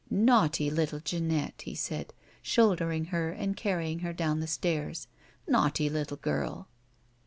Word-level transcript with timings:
"Naughty 0.09 0.71
little 0.71 0.99
Jeanette," 0.99 1.61
he 1.61 1.75
said, 1.75 2.11
shouldering 2.41 3.05
her 3.13 3.29
and 3.29 3.55
carrying 3.55 3.99
her 3.99 4.13
down 4.13 4.39
the 4.39 4.47
stairs; 4.47 5.05
"naughty 5.47 5.91
Kttle 5.91 6.19
girl." 6.19 6.67